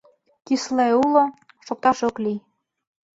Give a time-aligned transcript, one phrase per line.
[0.45, 1.25] Кӱсле уло—
[1.65, 2.39] шокташ ок лий.